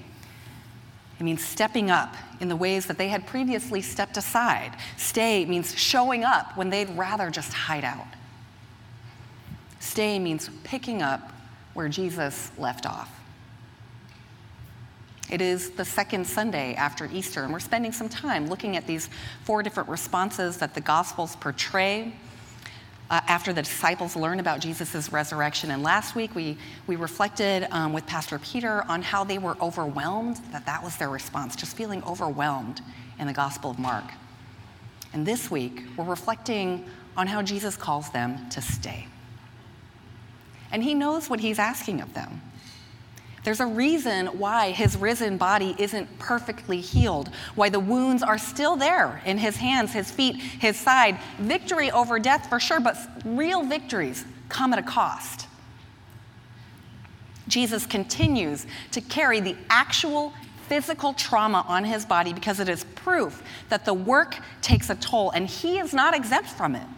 It 1.21 1.23
means 1.23 1.45
stepping 1.45 1.91
up 1.91 2.15
in 2.41 2.49
the 2.49 2.57
ways 2.57 2.87
that 2.87 2.97
they 2.97 3.09
had 3.09 3.27
previously 3.27 3.83
stepped 3.83 4.17
aside. 4.17 4.73
Stay 4.97 5.45
means 5.45 5.79
showing 5.79 6.25
up 6.25 6.57
when 6.57 6.71
they'd 6.71 6.89
rather 6.97 7.29
just 7.29 7.53
hide 7.53 7.85
out. 7.85 8.07
Stay 9.79 10.19
means 10.19 10.49
picking 10.65 11.03
up 11.03 11.31
where 11.75 11.91
Jesus 11.91 12.51
left 12.57 12.87
off. 12.87 13.21
It 15.29 15.43
is 15.43 15.69
the 15.73 15.85
second 15.85 16.27
Sunday 16.27 16.75
after 16.77 17.11
Easter, 17.13 17.45
and 17.45 17.53
we're 17.53 17.61
spending 17.61 17.93
some 17.93 18.09
time 18.09 18.49
looking 18.49 18.75
at 18.75 18.87
these 18.87 19.11
four 19.45 19.63
different 19.63 19.91
responses 19.91 20.57
that 20.57 20.73
the 20.73 20.81
Gospels 20.81 21.37
portray 21.37 22.15
uh, 23.11 23.21
after 23.29 23.53
the 23.53 23.63
disciples 23.63 24.17
learn 24.17 24.41
about 24.41 24.61
Jesus' 24.61 25.13
resurrection. 25.13 25.71
And 25.71 25.83
last 25.83 26.15
week 26.15 26.35
we, 26.35 26.57
we 26.87 26.97
reflected 26.97 27.69
um, 27.71 27.93
with 27.93 28.07
Pastor 28.07 28.39
Peter 28.39 28.85
on 28.89 29.03
how 29.03 29.25
they 29.25 29.39
were 29.39 29.57
overwhelmed, 29.61 30.37
that 30.53 30.67
that 30.67 30.83
was 30.83 30.97
their 30.97 31.09
response, 31.09 31.55
just 31.57 31.77
feeling 31.77 32.03
overwhelmed 32.05 32.81
in 33.19 33.27
the 33.27 33.33
Gospel 33.33 33.71
of 33.71 33.79
Mark. 33.79 34.05
And 35.13 35.27
this 35.27 35.51
week 35.51 35.85
we're 35.97 36.05
reflecting 36.05 36.85
on 37.17 37.27
how 37.27 37.43
Jesus 37.43 37.77
calls 37.77 38.11
them 38.11 38.49
to 38.51 38.61
stay. 38.61 39.07
And 40.73 40.83
he 40.83 40.95
knows 40.95 41.31
what 41.31 41.41
he's 41.41 41.59
asking 41.59 42.01
of 42.01 42.13
them. 42.13 42.43
There's 43.47 43.61
a 43.61 43.67
reason 43.67 44.27
why 44.41 44.73
his 44.73 44.97
risen 44.97 45.37
body 45.37 45.77
isn't 45.79 46.19
perfectly 46.19 46.81
healed, 46.81 47.31
why 47.55 47.69
the 47.69 47.79
wounds 47.79 48.25
are 48.25 48.39
still 48.39 48.75
there 48.75 49.23
in 49.25 49.39
his 49.39 49.57
hands, 49.57 49.93
his 49.93 50.11
feet, 50.11 50.35
his 50.35 50.77
side. 50.77 51.17
Victory 51.39 51.93
over 51.93 52.19
death 52.19 52.49
for 52.49 52.59
sure, 52.59 52.81
but 52.81 52.97
real 53.25 53.63
victories 53.63 54.25
come 54.49 54.73
at 54.73 54.81
a 54.81 54.83
cost. 54.83 55.47
Jesus 57.47 57.87
continues 57.87 58.67
to 58.91 59.01
carry 59.01 59.39
the 59.39 59.55
actual 59.71 60.33
physical 60.67 61.13
trauma 61.13 61.65
on 61.69 61.85
his 61.85 62.05
body 62.05 62.33
because 62.33 62.59
it 62.59 62.69
is 62.69 62.83
proof 62.97 63.45
that 63.69 63.85
the 63.85 63.95
work 63.95 64.39
takes 64.61 64.91
a 64.91 64.97
toll 64.97 65.31
and 65.31 65.47
he 65.47 65.79
is 65.79 65.95
not 65.95 66.17
exempt 66.17 66.49
from 66.49 66.75
it. 66.75 66.89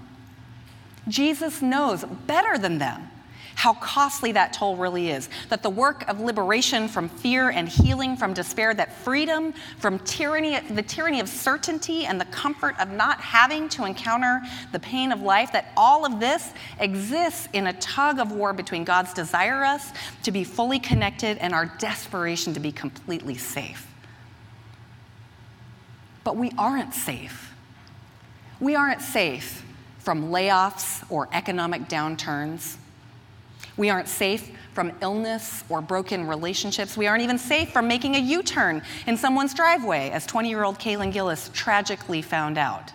Jesus 1.08 1.60
knows 1.60 2.04
better 2.26 2.56
than 2.56 2.78
them 2.78 3.10
how 3.58 3.74
costly 3.74 4.30
that 4.30 4.52
toll 4.52 4.76
really 4.76 5.10
is. 5.10 5.28
That 5.48 5.64
the 5.64 5.68
work 5.70 6.08
of 6.08 6.20
liberation 6.20 6.86
from 6.86 7.08
fear 7.08 7.50
and 7.50 7.68
healing 7.68 8.16
from 8.16 8.32
despair, 8.32 8.72
that 8.72 8.92
freedom 8.98 9.52
from 9.78 9.98
tyranny, 9.98 10.60
the 10.60 10.82
tyranny 10.82 11.18
of 11.18 11.28
certainty 11.28 12.06
and 12.06 12.20
the 12.20 12.24
comfort 12.26 12.78
of 12.78 12.92
not 12.92 13.20
having 13.20 13.68
to 13.70 13.84
encounter 13.84 14.40
the 14.70 14.78
pain 14.78 15.10
of 15.10 15.22
life, 15.22 15.50
that 15.50 15.72
all 15.76 16.06
of 16.06 16.20
this 16.20 16.52
exists 16.78 17.48
in 17.52 17.66
a 17.66 17.72
tug 17.80 18.20
of 18.20 18.30
war 18.30 18.52
between 18.52 18.84
God's 18.84 19.12
desire 19.12 19.64
us 19.64 19.90
to 20.22 20.30
be 20.30 20.44
fully 20.44 20.78
connected 20.78 21.36
and 21.38 21.52
our 21.52 21.66
desperation 21.80 22.54
to 22.54 22.60
be 22.60 22.70
completely 22.70 23.34
safe. 23.34 23.88
But 26.22 26.36
we 26.36 26.52
aren't 26.56 26.94
safe. 26.94 27.52
We 28.60 28.76
aren't 28.76 29.02
safe 29.02 29.64
from 29.98 30.28
layoffs 30.28 31.04
or 31.10 31.28
economic 31.32 31.88
downturns. 31.88 32.76
We 33.78 33.88
aren't 33.90 34.08
safe 34.08 34.50
from 34.74 34.92
illness 35.00 35.64
or 35.68 35.80
broken 35.80 36.26
relationships. 36.26 36.96
We 36.96 37.06
aren't 37.06 37.22
even 37.22 37.38
safe 37.38 37.72
from 37.72 37.88
making 37.88 38.16
a 38.16 38.18
U 38.18 38.42
turn 38.42 38.82
in 39.06 39.16
someone's 39.16 39.54
driveway, 39.54 40.10
as 40.10 40.26
20 40.26 40.48
year 40.48 40.64
old 40.64 40.78
Kaylin 40.78 41.12
Gillis 41.12 41.50
tragically 41.54 42.20
found 42.20 42.58
out. 42.58 42.92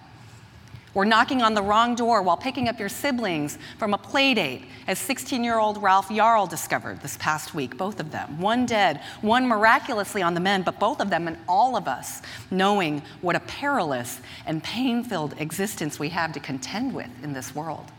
Or 0.94 1.06
knocking 1.06 1.42
on 1.42 1.56
the 1.56 1.63
wrong 1.63 1.96
door 1.96 2.22
while 2.22 2.38
picking 2.38 2.68
up 2.68 2.80
your 2.80 2.90
siblings 2.90 3.58
from 3.80 3.94
a 3.94 3.98
play 3.98 4.34
date, 4.34 4.66
as 4.88 5.00
16 5.00 5.44
year 5.44 5.58
old 5.58 5.82
Ralph 5.82 6.10
Yarl 6.10 6.50
discovered 6.50 7.02
this 7.02 7.18
past 7.18 7.56
week, 7.56 7.78
both 7.78 8.00
of 8.00 8.12
them. 8.12 8.40
One 8.40 8.66
dead, 8.66 9.02
one 9.22 9.48
miraculously 9.48 10.22
on 10.22 10.34
the 10.34 10.40
mend, 10.40 10.66
but 10.66 10.80
both 10.80 11.00
of 11.00 11.10
them 11.10 11.28
and 11.28 11.38
all 11.48 11.75
of 11.78 11.88
us 11.88 12.22
knowing 12.52 13.02
what 13.22 13.36
a 13.36 13.40
perilous 13.40 14.20
and 14.46 14.62
pain 14.62 15.04
filled 15.04 15.34
existence 15.40 15.98
we 15.98 16.10
have 16.10 16.34
to 16.34 16.42
contend 16.42 16.94
with 16.94 17.10
in 17.24 17.34
this 17.34 17.56
world 17.56 17.90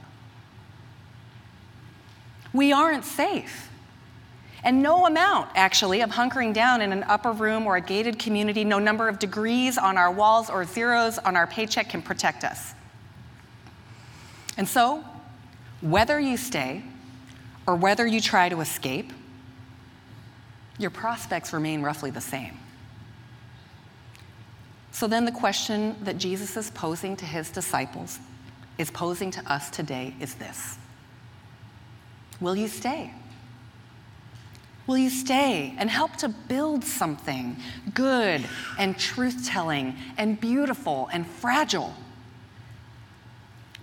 we 2.55 2.73
aren't 2.73 3.05
safe. 3.05 3.69
And 4.63 4.83
no 4.83 5.05
amount, 5.05 5.51
actually, 5.57 6.01
of 6.01 6.09
hunkering 6.09 6.55
down 6.55 6.81
in 6.81 6.91
an 6.91 7.03
upper 7.03 7.33
room 7.33 7.67
or 7.67 7.77
a 7.77 7.83
gated 7.83 8.19
community, 8.19 8.65
no 8.65 8.79
number 8.79 9.09
of 9.09 9.19
degrees 9.19 9.77
on 9.77 9.99
our 9.99 10.11
walls 10.11 10.49
or 10.49 10.65
zeros 10.65 11.19
on 11.19 11.37
our 11.37 11.47
paycheck 11.47 11.91
can 11.91 12.01
protect 12.01 12.45
us. 12.45 12.73
And 14.57 14.67
so, 14.67 15.05
whether 15.83 16.19
you 16.19 16.39
stay 16.39 16.83
or 17.67 17.77
whether 17.77 18.07
you 18.07 18.23
try 18.23 18.49
to 18.49 18.61
escape, 18.61 19.13
your 20.79 20.91
prospects 20.91 21.53
remain 21.53 21.83
roughly 21.83 22.11
the 22.11 22.21
same. 22.23 22.57
So 24.93 25.07
then, 25.07 25.27
the 25.27 25.33
question 25.33 25.97
that 26.05 26.17
Jesus 26.17 26.57
is 26.57 26.71
posing 26.71 27.17
to 27.17 27.27
his 27.27 27.51
disciples, 27.51 28.19
is 28.79 28.91
posing 28.91 29.31
to 29.33 29.53
us 29.53 29.69
today, 29.69 30.15
is 30.21 30.37
this 30.37 30.79
Will 32.41 32.57
you 32.57 32.69
stay? 32.69 33.13
Will 34.87 34.99
you 34.99 35.11
stay 35.11 35.75
and 35.79 35.89
help 35.89 36.17
to 36.17 36.29
build 36.29 36.85
something 36.85 37.57
good 37.95 38.45
and 38.79 38.99
truth 38.99 39.47
telling 39.47 39.97
and 40.19 40.39
beautiful 40.39 41.09
and 41.13 41.27
fragile? 41.27 41.95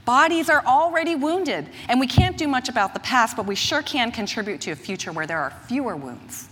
Bodies 0.05 0.50
are 0.50 0.63
already 0.65 1.15
wounded, 1.15 1.70
and 1.88 2.00
we 2.00 2.08
can't 2.08 2.38
do 2.38 2.48
much 2.48 2.70
about 2.70 2.93
the 2.93 3.00
past, 3.00 3.36
but 3.36 3.46
we 3.46 3.55
sure 3.55 3.81
can 3.81 4.12
contribute 4.12 4.62
to 4.62 4.72
a 4.72 4.75
future 4.75 5.12
where 5.12 5.25
there 5.25 5.39
are 5.39 5.51
fewer 5.67 5.96
wounds. 5.96 6.50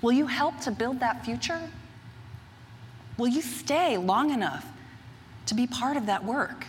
Will 0.00 0.12
you 0.12 0.26
help 0.26 0.60
to 0.60 0.70
build 0.70 1.00
that 1.00 1.24
future? 1.24 1.60
Will 3.16 3.28
you 3.28 3.42
stay 3.42 3.96
long 3.96 4.30
enough 4.30 4.64
to 5.46 5.54
be 5.54 5.66
part 5.66 5.96
of 5.96 6.06
that 6.06 6.24
work? 6.24 6.66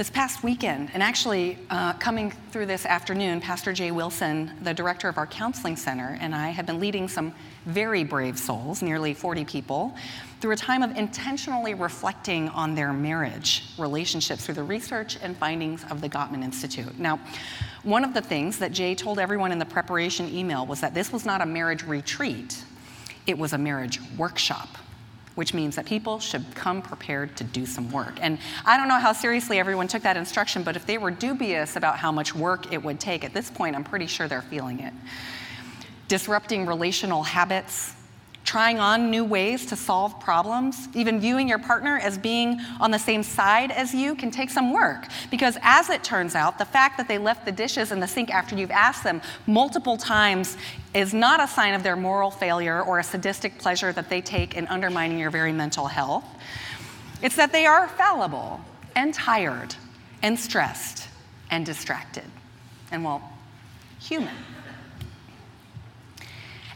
This 0.00 0.08
past 0.08 0.42
weekend, 0.42 0.88
and 0.94 1.02
actually 1.02 1.58
uh, 1.68 1.92
coming 1.92 2.30
through 2.52 2.64
this 2.64 2.86
afternoon, 2.86 3.38
Pastor 3.38 3.74
Jay 3.74 3.90
Wilson, 3.90 4.50
the 4.62 4.72
director 4.72 5.10
of 5.10 5.18
our 5.18 5.26
counseling 5.26 5.76
center, 5.76 6.16
and 6.22 6.34
I 6.34 6.48
have 6.48 6.64
been 6.64 6.80
leading 6.80 7.06
some 7.06 7.34
very 7.66 8.02
brave 8.02 8.38
souls, 8.38 8.80
nearly 8.80 9.12
40 9.12 9.44
people, 9.44 9.94
through 10.40 10.52
a 10.52 10.56
time 10.56 10.82
of 10.82 10.96
intentionally 10.96 11.74
reflecting 11.74 12.48
on 12.48 12.74
their 12.74 12.94
marriage 12.94 13.74
relationships 13.76 14.46
through 14.46 14.54
the 14.54 14.62
research 14.62 15.18
and 15.20 15.36
findings 15.36 15.84
of 15.90 16.00
the 16.00 16.08
Gottman 16.08 16.42
Institute. 16.42 16.98
Now, 16.98 17.20
one 17.82 18.02
of 18.02 18.14
the 18.14 18.22
things 18.22 18.58
that 18.60 18.72
Jay 18.72 18.94
told 18.94 19.18
everyone 19.18 19.52
in 19.52 19.58
the 19.58 19.66
preparation 19.66 20.34
email 20.34 20.64
was 20.64 20.80
that 20.80 20.94
this 20.94 21.12
was 21.12 21.26
not 21.26 21.42
a 21.42 21.46
marriage 21.46 21.84
retreat, 21.84 22.64
it 23.26 23.36
was 23.36 23.52
a 23.52 23.58
marriage 23.58 24.00
workshop 24.16 24.78
which 25.34 25.54
means 25.54 25.76
that 25.76 25.86
people 25.86 26.18
should 26.18 26.44
come 26.54 26.82
prepared 26.82 27.36
to 27.36 27.44
do 27.44 27.64
some 27.66 27.90
work. 27.90 28.18
And 28.20 28.38
I 28.64 28.76
don't 28.76 28.88
know 28.88 28.98
how 28.98 29.12
seriously 29.12 29.58
everyone 29.58 29.88
took 29.88 30.02
that 30.02 30.16
instruction, 30.16 30.62
but 30.62 30.76
if 30.76 30.86
they 30.86 30.98
were 30.98 31.10
dubious 31.10 31.76
about 31.76 31.96
how 31.98 32.12
much 32.12 32.34
work 32.34 32.72
it 32.72 32.82
would 32.82 33.00
take, 33.00 33.24
at 33.24 33.32
this 33.32 33.50
point, 33.50 33.76
I'm 33.76 33.84
pretty 33.84 34.06
sure 34.06 34.28
they're 34.28 34.42
feeling 34.42 34.80
it. 34.80 34.92
Disrupting 36.08 36.66
relational 36.66 37.22
habits, 37.22 37.94
trying 38.44 38.80
on 38.80 39.10
new 39.10 39.24
ways 39.24 39.66
to 39.66 39.76
solve 39.76 40.18
problems, 40.18 40.88
even 40.94 41.20
viewing 41.20 41.48
your 41.48 41.58
partner 41.58 41.98
as 41.98 42.18
being 42.18 42.60
on 42.80 42.90
the 42.90 42.98
same 42.98 43.22
side 43.22 43.70
as 43.70 43.94
you 43.94 44.14
can 44.14 44.30
take 44.30 44.50
some 44.50 44.72
work. 44.72 45.06
Because 45.30 45.56
as 45.62 45.88
it 45.90 46.02
turns 46.02 46.34
out, 46.34 46.58
the 46.58 46.64
fact 46.64 46.96
that 46.96 47.06
they 47.06 47.18
left 47.18 47.44
the 47.44 47.52
dishes 47.52 47.92
in 47.92 48.00
the 48.00 48.08
sink 48.08 48.30
after 48.30 48.56
you've 48.56 48.70
asked 48.70 49.04
them 49.04 49.20
multiple 49.46 49.96
times 49.96 50.56
is 50.94 51.14
not 51.14 51.40
a 51.40 51.46
sign 51.46 51.74
of 51.74 51.82
their 51.82 51.96
moral 51.96 52.30
failure 52.30 52.82
or 52.82 52.98
a 52.98 53.04
sadistic 53.04 53.58
pleasure 53.58 53.92
that 53.92 54.08
they 54.08 54.20
take 54.20 54.56
in 54.56 54.66
undermining 54.68 55.18
your 55.18 55.30
very 55.30 55.52
mental 55.52 55.86
health. 55.86 56.24
It's 57.22 57.36
that 57.36 57.52
they 57.52 57.66
are 57.66 57.86
fallible 57.88 58.60
and 58.96 59.14
tired 59.14 59.74
and 60.22 60.38
stressed 60.38 61.08
and 61.50 61.64
distracted 61.64 62.24
and, 62.90 63.04
well, 63.04 63.22
human. 64.00 64.34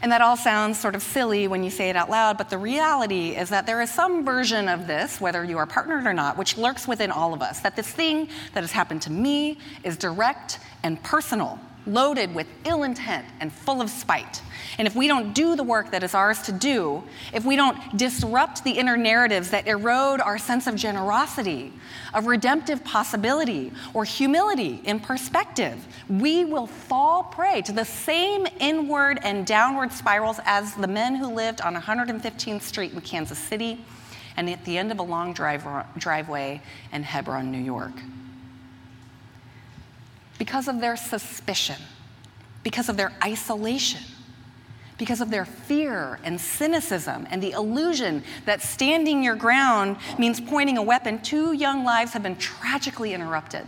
And 0.05 0.11
that 0.11 0.21
all 0.21 0.37
sounds 0.37 0.79
sort 0.79 0.93
of 0.93 1.01
silly 1.01 1.47
when 1.47 1.63
you 1.63 1.71
say 1.71 1.89
it 1.89 1.95
out 1.95 2.11
loud, 2.11 2.37
but 2.37 2.51
the 2.51 2.59
reality 2.59 3.35
is 3.35 3.49
that 3.49 3.65
there 3.65 3.81
is 3.81 3.89
some 3.89 4.23
version 4.23 4.69
of 4.69 4.85
this, 4.85 5.19
whether 5.19 5.43
you 5.43 5.57
are 5.57 5.65
partnered 5.65 6.05
or 6.05 6.13
not, 6.13 6.37
which 6.37 6.59
lurks 6.59 6.87
within 6.87 7.09
all 7.09 7.33
of 7.33 7.41
us. 7.41 7.61
That 7.61 7.75
this 7.75 7.89
thing 7.89 8.29
that 8.53 8.61
has 8.61 8.71
happened 8.71 9.01
to 9.01 9.11
me 9.11 9.57
is 9.83 9.97
direct 9.97 10.59
and 10.83 11.01
personal 11.01 11.59
loaded 11.87 12.33
with 12.33 12.47
ill 12.65 12.83
intent 12.83 13.25
and 13.39 13.51
full 13.51 13.81
of 13.81 13.89
spite. 13.89 14.41
And 14.77 14.87
if 14.87 14.95
we 14.95 15.07
don't 15.07 15.33
do 15.33 15.55
the 15.55 15.63
work 15.63 15.91
that 15.91 16.03
is 16.03 16.13
ours 16.13 16.41
to 16.43 16.51
do, 16.51 17.03
if 17.33 17.45
we 17.45 17.55
don't 17.55 17.97
disrupt 17.97 18.63
the 18.63 18.71
inner 18.71 18.97
narratives 18.97 19.51
that 19.51 19.67
erode 19.67 20.19
our 20.21 20.37
sense 20.37 20.67
of 20.67 20.75
generosity, 20.75 21.71
of 22.13 22.25
redemptive 22.25 22.83
possibility, 22.83 23.71
or 23.93 24.03
humility 24.03 24.81
in 24.83 24.99
perspective, 24.99 25.85
we 26.09 26.45
will 26.45 26.67
fall 26.67 27.23
prey 27.23 27.61
to 27.61 27.71
the 27.71 27.85
same 27.85 28.47
inward 28.59 29.19
and 29.23 29.45
downward 29.45 29.91
spirals 29.91 30.39
as 30.45 30.73
the 30.75 30.87
men 30.87 31.15
who 31.15 31.33
lived 31.33 31.61
on 31.61 31.75
115th 31.75 32.61
Street 32.61 32.93
in 32.93 33.01
Kansas 33.01 33.39
City 33.39 33.79
and 34.37 34.49
at 34.49 34.63
the 34.65 34.77
end 34.77 34.91
of 34.91 34.99
a 34.99 35.03
long 35.03 35.33
drive, 35.33 35.65
driveway 35.97 36.61
in 36.91 37.03
Hebron, 37.03 37.51
New 37.51 37.61
York. 37.61 37.93
Because 40.37 40.67
of 40.67 40.81
their 40.81 40.97
suspicion, 40.97 41.77
because 42.63 42.89
of 42.89 42.97
their 42.97 43.13
isolation, 43.23 44.01
because 44.97 45.21
of 45.21 45.29
their 45.29 45.45
fear 45.45 46.19
and 46.23 46.39
cynicism 46.39 47.27
and 47.29 47.41
the 47.41 47.51
illusion 47.51 48.23
that 48.45 48.61
standing 48.61 49.23
your 49.23 49.35
ground 49.35 49.97
means 50.17 50.39
pointing 50.39 50.77
a 50.77 50.83
weapon, 50.83 51.21
two 51.21 51.53
young 51.53 51.83
lives 51.83 52.13
have 52.13 52.23
been 52.23 52.37
tragically 52.37 53.13
interrupted. 53.13 53.65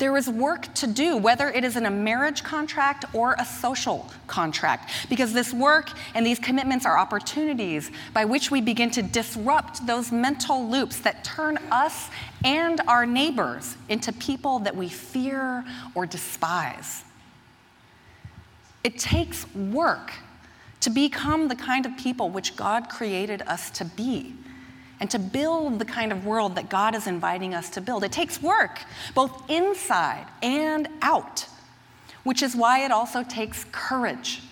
There 0.00 0.16
is 0.16 0.30
work 0.30 0.72
to 0.76 0.86
do, 0.86 1.18
whether 1.18 1.50
it 1.50 1.62
is 1.62 1.76
in 1.76 1.84
a 1.84 1.90
marriage 1.90 2.42
contract 2.42 3.04
or 3.12 3.36
a 3.38 3.44
social 3.44 4.08
contract, 4.26 4.90
because 5.10 5.34
this 5.34 5.52
work 5.52 5.90
and 6.14 6.24
these 6.24 6.38
commitments 6.38 6.86
are 6.86 6.96
opportunities 6.96 7.90
by 8.14 8.24
which 8.24 8.50
we 8.50 8.62
begin 8.62 8.90
to 8.92 9.02
disrupt 9.02 9.86
those 9.86 10.10
mental 10.10 10.66
loops 10.66 11.00
that 11.00 11.22
turn 11.22 11.58
us 11.70 12.08
and 12.42 12.80
our 12.88 13.04
neighbors 13.04 13.76
into 13.90 14.10
people 14.14 14.60
that 14.60 14.74
we 14.74 14.88
fear 14.88 15.66
or 15.94 16.06
despise. 16.06 17.04
It 18.82 18.98
takes 18.98 19.54
work 19.54 20.14
to 20.80 20.88
become 20.88 21.48
the 21.48 21.56
kind 21.56 21.84
of 21.84 21.94
people 21.98 22.30
which 22.30 22.56
God 22.56 22.88
created 22.88 23.42
us 23.42 23.70
to 23.72 23.84
be 23.84 24.34
and 25.00 25.10
to 25.10 25.18
build 25.18 25.78
the 25.78 25.84
kind 25.84 26.12
of 26.12 26.26
world 26.26 26.54
that 26.54 26.68
God 26.68 26.94
is 26.94 27.06
inviting 27.06 27.54
us 27.54 27.70
to 27.70 27.80
build. 27.80 28.04
It 28.04 28.12
takes 28.12 28.42
work, 28.42 28.80
both 29.14 29.50
inside 29.50 30.26
and 30.42 30.88
out, 31.02 31.46
which 32.22 32.42
is 32.42 32.54
why 32.54 32.84
it 32.84 32.92
also 32.92 33.22
takes 33.22 33.64
courage. 33.72 34.42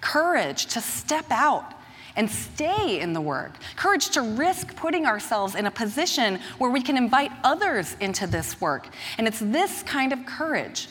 Courage 0.00 0.66
to 0.66 0.80
step 0.80 1.26
out 1.30 1.72
and 2.16 2.30
stay 2.30 3.00
in 3.00 3.12
the 3.12 3.20
work. 3.20 3.56
Courage 3.74 4.10
to 4.10 4.22
risk 4.22 4.76
putting 4.76 5.06
ourselves 5.06 5.54
in 5.54 5.66
a 5.66 5.70
position 5.70 6.38
where 6.58 6.70
we 6.70 6.80
can 6.80 6.96
invite 6.96 7.32
others 7.42 7.96
into 8.00 8.26
this 8.26 8.60
work. 8.60 8.88
And 9.18 9.26
it's 9.26 9.40
this 9.40 9.82
kind 9.82 10.12
of 10.12 10.24
courage 10.26 10.88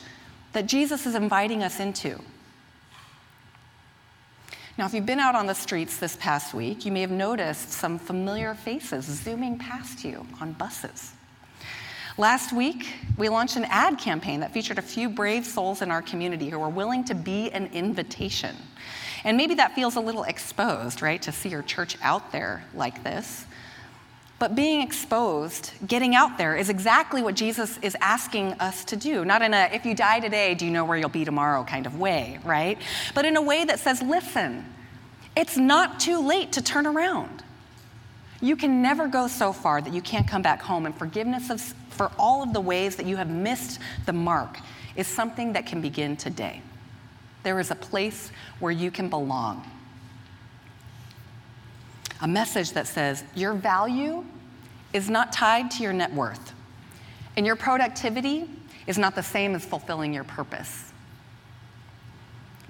that 0.52 0.66
Jesus 0.66 1.06
is 1.06 1.14
inviting 1.14 1.62
us 1.62 1.80
into. 1.80 2.20
Now, 4.76 4.86
if 4.86 4.92
you've 4.92 5.06
been 5.06 5.20
out 5.20 5.36
on 5.36 5.46
the 5.46 5.54
streets 5.54 5.98
this 5.98 6.16
past 6.16 6.52
week, 6.52 6.84
you 6.84 6.90
may 6.90 7.02
have 7.02 7.10
noticed 7.12 7.70
some 7.70 7.96
familiar 7.96 8.54
faces 8.54 9.04
zooming 9.04 9.56
past 9.56 10.02
you 10.02 10.26
on 10.40 10.52
buses. 10.52 11.12
Last 12.18 12.52
week, 12.52 12.92
we 13.16 13.28
launched 13.28 13.54
an 13.54 13.66
ad 13.66 13.98
campaign 13.98 14.40
that 14.40 14.52
featured 14.52 14.78
a 14.78 14.82
few 14.82 15.08
brave 15.08 15.46
souls 15.46 15.80
in 15.80 15.92
our 15.92 16.02
community 16.02 16.48
who 16.48 16.58
were 16.58 16.68
willing 16.68 17.04
to 17.04 17.14
be 17.14 17.52
an 17.52 17.66
invitation. 17.72 18.56
And 19.22 19.36
maybe 19.36 19.54
that 19.54 19.76
feels 19.76 19.94
a 19.94 20.00
little 20.00 20.24
exposed, 20.24 21.02
right, 21.02 21.22
to 21.22 21.30
see 21.30 21.50
your 21.50 21.62
church 21.62 21.96
out 22.02 22.32
there 22.32 22.64
like 22.74 23.04
this. 23.04 23.46
But 24.38 24.56
being 24.56 24.80
exposed, 24.80 25.70
getting 25.86 26.14
out 26.14 26.38
there, 26.38 26.56
is 26.56 26.68
exactly 26.68 27.22
what 27.22 27.34
Jesus 27.34 27.78
is 27.78 27.96
asking 28.00 28.54
us 28.54 28.84
to 28.86 28.96
do. 28.96 29.24
Not 29.24 29.42
in 29.42 29.54
a, 29.54 29.70
if 29.72 29.86
you 29.86 29.94
die 29.94 30.20
today, 30.20 30.54
do 30.54 30.64
you 30.64 30.70
know 30.70 30.84
where 30.84 30.98
you'll 30.98 31.08
be 31.08 31.24
tomorrow 31.24 31.62
kind 31.64 31.86
of 31.86 31.98
way, 31.98 32.38
right? 32.44 32.78
But 33.14 33.24
in 33.24 33.36
a 33.36 33.42
way 33.42 33.64
that 33.64 33.78
says, 33.78 34.02
listen, 34.02 34.64
it's 35.36 35.56
not 35.56 36.00
too 36.00 36.20
late 36.20 36.52
to 36.52 36.62
turn 36.62 36.86
around. 36.86 37.42
You 38.40 38.56
can 38.56 38.82
never 38.82 39.08
go 39.08 39.28
so 39.28 39.52
far 39.52 39.80
that 39.80 39.92
you 39.92 40.02
can't 40.02 40.26
come 40.26 40.42
back 40.42 40.60
home, 40.60 40.84
and 40.84 40.94
forgiveness 40.94 41.50
of, 41.50 41.60
for 41.90 42.10
all 42.18 42.42
of 42.42 42.52
the 42.52 42.60
ways 42.60 42.96
that 42.96 43.06
you 43.06 43.16
have 43.16 43.30
missed 43.30 43.78
the 44.04 44.12
mark 44.12 44.58
is 44.96 45.06
something 45.06 45.52
that 45.54 45.64
can 45.64 45.80
begin 45.80 46.16
today. 46.16 46.60
There 47.44 47.60
is 47.60 47.70
a 47.70 47.76
place 47.76 48.30
where 48.58 48.72
you 48.72 48.90
can 48.90 49.08
belong 49.08 49.64
a 52.20 52.28
message 52.28 52.72
that 52.72 52.86
says 52.86 53.24
your 53.34 53.54
value 53.54 54.24
is 54.92 55.10
not 55.10 55.32
tied 55.32 55.70
to 55.72 55.82
your 55.82 55.92
net 55.92 56.12
worth, 56.12 56.52
and 57.36 57.44
your 57.44 57.56
productivity 57.56 58.48
is 58.86 58.98
not 58.98 59.14
the 59.14 59.22
same 59.22 59.54
as 59.54 59.64
fulfilling 59.64 60.12
your 60.14 60.24
purpose. 60.24 60.92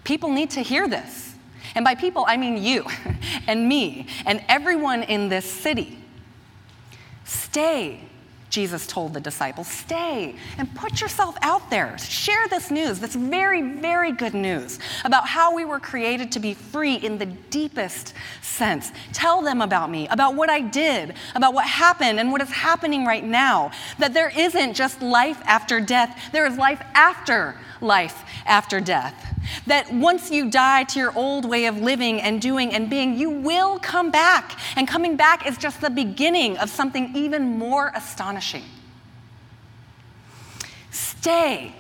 People 0.05 0.31
need 0.31 0.51
to 0.51 0.61
hear 0.61 0.87
this. 0.89 1.35
And 1.75 1.85
by 1.85 1.95
people, 1.95 2.25
I 2.29 2.37
mean 2.37 2.63
you 2.63 2.87
and 3.47 3.69
me 3.69 4.07
and 4.27 4.43
everyone 4.49 5.03
in 5.03 5.29
this 5.29 5.51
city. 5.51 5.99
Stay 7.25 8.01
Jesus 8.55 8.87
told 8.87 9.15
the 9.15 9.21
disciples, 9.21 9.67
stay 9.67 10.37
and 10.59 10.73
put 10.77 11.01
yourself 11.01 11.37
out 11.43 11.71
there. 11.71 11.99
Share 11.99 12.47
this 12.47 12.71
news, 12.71 13.01
this 13.01 13.17
very, 13.17 13.61
very 13.61 14.13
good 14.13 14.33
news 14.33 14.79
about 15.05 15.27
how 15.27 15.53
we 15.53 15.65
were 15.65 15.81
created 15.81 16.31
to 16.31 16.39
be 16.39 16.55
free 16.55 16.95
in 16.95 17.19
the 17.19 17.27
deepest 17.27 18.15
sense. 18.43 18.93
Tell 19.13 19.43
them 19.43 19.61
about 19.61 19.91
me, 19.91 20.07
about 20.07 20.37
what 20.37 20.51
I 20.51 20.61
did, 20.61 21.15
about 21.35 21.53
what 21.53 21.67
happened 21.67 22.21
and 22.21 22.31
what 22.31 22.43
is 22.43 22.51
happening 22.51 23.05
right 23.05 23.25
now. 23.25 23.73
That 23.99 24.15
there 24.15 24.31
isn't 24.31 24.75
just 24.75 25.03
life 25.03 25.43
after 25.47 25.81
death, 25.81 26.17
there 26.31 26.47
is 26.47 26.57
life 26.57 26.81
after 26.95 27.57
life 27.81 28.25
after 28.47 28.81
death. 28.81 29.15
That 29.67 29.93
once 29.93 30.31
you 30.31 30.51
die 30.51 30.85
to 30.85 30.99
your 30.99 31.17
old 31.17 31.45
way 31.45 31.67
of 31.67 31.79
living 31.79 32.21
and 32.21 32.41
doing 32.41 32.73
and 32.75 32.89
being, 32.89 33.17
you 33.17 33.31
will 33.31 33.79
come 33.79 34.11
back. 34.11 34.59
And 34.77 34.89
coming 34.89 35.17
back 35.17 35.47
is 35.47 35.57
just 35.59 35.81
the 35.81 35.91
beginning 35.91 36.57
of 36.59 36.71
something 36.71 37.15
even 37.15 37.59
more 37.59 37.93
astonishing. 37.95 38.65
Stay 40.91 41.75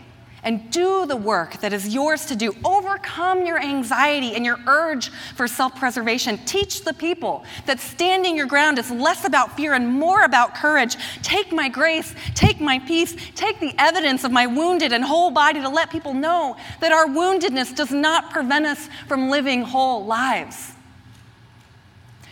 and 0.44 0.70
do 0.70 1.06
the 1.06 1.16
work 1.16 1.60
that 1.60 1.72
is 1.72 1.92
yours 1.92 2.26
to 2.26 2.36
do. 2.36 2.54
Overcome 2.64 3.46
your 3.46 3.58
anxiety 3.58 4.34
and 4.34 4.44
your 4.44 4.58
urge 4.66 5.08
for 5.34 5.48
self 5.48 5.74
preservation. 5.74 6.38
Teach 6.44 6.84
the 6.84 6.92
people 6.94 7.44
that 7.66 7.80
standing 7.80 8.36
your 8.36 8.46
ground 8.46 8.78
is 8.78 8.90
less 8.90 9.24
about 9.24 9.56
fear 9.56 9.72
and 9.72 9.88
more 9.88 10.22
about 10.22 10.54
courage. 10.54 10.96
Take 11.22 11.50
my 11.50 11.68
grace, 11.68 12.14
take 12.34 12.60
my 12.60 12.78
peace, 12.78 13.16
take 13.34 13.58
the 13.58 13.74
evidence 13.78 14.24
of 14.24 14.30
my 14.30 14.46
wounded 14.46 14.92
and 14.92 15.02
whole 15.02 15.30
body 15.30 15.60
to 15.60 15.68
let 15.68 15.90
people 15.90 16.14
know 16.14 16.56
that 16.80 16.92
our 16.92 17.06
woundedness 17.06 17.74
does 17.74 17.90
not 17.90 18.30
prevent 18.30 18.66
us 18.66 18.88
from 19.08 19.30
living 19.30 19.62
whole 19.62 20.04
lives. 20.04 20.72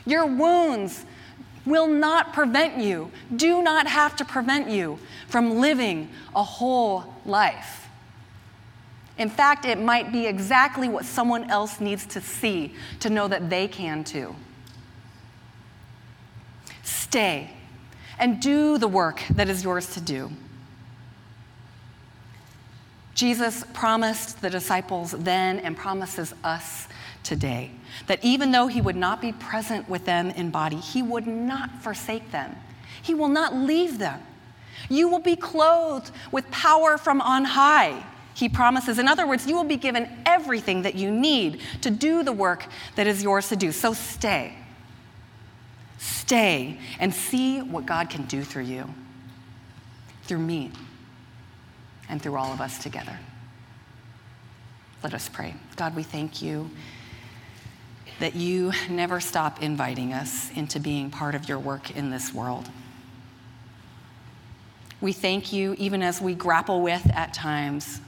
Your 0.04 0.26
wounds 0.26 1.04
will 1.64 1.86
not 1.86 2.32
prevent 2.32 2.78
you, 2.78 3.10
do 3.34 3.62
not 3.62 3.86
have 3.86 4.16
to 4.16 4.24
prevent 4.24 4.68
you 4.68 4.98
from 5.28 5.60
living 5.60 6.08
a 6.34 6.42
whole 6.42 7.14
life. 7.24 7.81
In 9.22 9.30
fact, 9.30 9.64
it 9.66 9.78
might 9.78 10.10
be 10.10 10.26
exactly 10.26 10.88
what 10.88 11.04
someone 11.04 11.48
else 11.48 11.80
needs 11.80 12.04
to 12.06 12.20
see 12.20 12.74
to 12.98 13.08
know 13.08 13.28
that 13.28 13.48
they 13.48 13.68
can 13.68 14.02
too. 14.02 14.34
Stay 16.82 17.48
and 18.18 18.42
do 18.42 18.78
the 18.78 18.88
work 18.88 19.22
that 19.30 19.48
is 19.48 19.62
yours 19.62 19.94
to 19.94 20.00
do. 20.00 20.28
Jesus 23.14 23.62
promised 23.72 24.42
the 24.42 24.50
disciples 24.50 25.12
then 25.12 25.60
and 25.60 25.76
promises 25.76 26.34
us 26.42 26.88
today 27.22 27.70
that 28.08 28.18
even 28.24 28.50
though 28.50 28.66
he 28.66 28.80
would 28.80 28.96
not 28.96 29.20
be 29.20 29.30
present 29.30 29.88
with 29.88 30.04
them 30.04 30.30
in 30.30 30.50
body, 30.50 30.78
he 30.78 31.00
would 31.00 31.28
not 31.28 31.70
forsake 31.80 32.32
them. 32.32 32.56
He 33.00 33.14
will 33.14 33.28
not 33.28 33.54
leave 33.54 34.00
them. 34.00 34.20
You 34.88 35.08
will 35.08 35.20
be 35.20 35.36
clothed 35.36 36.10
with 36.32 36.50
power 36.50 36.98
from 36.98 37.20
on 37.20 37.44
high 37.44 38.04
he 38.34 38.48
promises. 38.48 38.98
In 38.98 39.08
other 39.08 39.26
words, 39.26 39.46
you 39.46 39.54
will 39.54 39.64
be 39.64 39.76
given 39.76 40.08
everything 40.24 40.82
that 40.82 40.94
you 40.94 41.10
need 41.10 41.60
to 41.82 41.90
do 41.90 42.22
the 42.22 42.32
work 42.32 42.66
that 42.96 43.06
is 43.06 43.22
yours 43.22 43.48
to 43.48 43.56
do. 43.56 43.72
So 43.72 43.92
stay. 43.92 44.54
Stay 45.98 46.78
and 46.98 47.14
see 47.14 47.60
what 47.60 47.86
God 47.86 48.10
can 48.10 48.24
do 48.24 48.42
through 48.42 48.64
you, 48.64 48.88
through 50.24 50.38
me, 50.38 50.72
and 52.08 52.20
through 52.20 52.36
all 52.36 52.52
of 52.52 52.60
us 52.60 52.78
together. 52.78 53.18
Let 55.02 55.14
us 55.14 55.28
pray. 55.28 55.54
God, 55.76 55.94
we 55.94 56.02
thank 56.02 56.42
you 56.42 56.70
that 58.18 58.34
you 58.34 58.72
never 58.88 59.20
stop 59.20 59.62
inviting 59.62 60.12
us 60.12 60.50
into 60.56 60.78
being 60.78 61.10
part 61.10 61.34
of 61.34 61.48
your 61.48 61.58
work 61.58 61.90
in 61.90 62.10
this 62.10 62.32
world. 62.32 62.68
We 65.00 65.12
thank 65.12 65.52
you, 65.52 65.74
even 65.78 66.02
as 66.02 66.20
we 66.20 66.34
grapple 66.34 66.80
with 66.82 67.04
at 67.14 67.34
times 67.34 68.00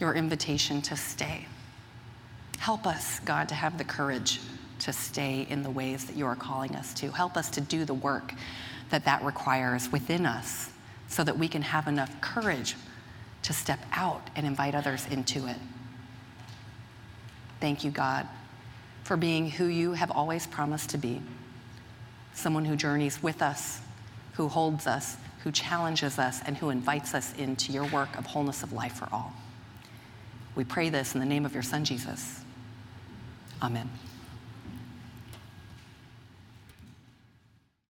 your 0.00 0.14
invitation 0.14 0.82
to 0.82 0.96
stay. 0.96 1.46
Help 2.58 2.86
us, 2.86 3.20
God, 3.20 3.48
to 3.50 3.54
have 3.54 3.78
the 3.78 3.84
courage 3.84 4.40
to 4.80 4.92
stay 4.92 5.46
in 5.48 5.62
the 5.62 5.70
ways 5.70 6.06
that 6.06 6.16
you 6.16 6.26
are 6.26 6.36
calling 6.36 6.74
us 6.74 6.92
to. 6.94 7.10
Help 7.10 7.36
us 7.36 7.50
to 7.50 7.60
do 7.60 7.84
the 7.84 7.94
work 7.94 8.34
that 8.88 9.04
that 9.04 9.22
requires 9.22 9.92
within 9.92 10.26
us 10.26 10.70
so 11.08 11.22
that 11.22 11.38
we 11.38 11.48
can 11.48 11.62
have 11.62 11.86
enough 11.86 12.20
courage 12.20 12.74
to 13.42 13.52
step 13.52 13.80
out 13.92 14.28
and 14.36 14.46
invite 14.46 14.74
others 14.74 15.06
into 15.10 15.46
it. 15.46 15.56
Thank 17.60 17.84
you, 17.84 17.90
God, 17.90 18.26
for 19.04 19.16
being 19.16 19.50
who 19.50 19.66
you 19.66 19.92
have 19.92 20.10
always 20.10 20.46
promised 20.46 20.90
to 20.90 20.98
be 20.98 21.20
someone 22.32 22.64
who 22.64 22.76
journeys 22.76 23.22
with 23.22 23.42
us, 23.42 23.80
who 24.34 24.48
holds 24.48 24.86
us, 24.86 25.16
who 25.42 25.50
challenges 25.50 26.18
us, 26.18 26.40
and 26.46 26.56
who 26.56 26.70
invites 26.70 27.14
us 27.14 27.34
into 27.36 27.72
your 27.72 27.84
work 27.86 28.16
of 28.18 28.26
wholeness 28.26 28.62
of 28.62 28.72
life 28.72 28.94
for 28.94 29.08
all. 29.12 29.32
We 30.54 30.64
pray 30.64 30.88
this 30.88 31.14
in 31.14 31.20
the 31.20 31.26
name 31.26 31.46
of 31.46 31.54
your 31.54 31.62
Son, 31.62 31.84
Jesus. 31.84 32.40
Amen. 33.62 33.88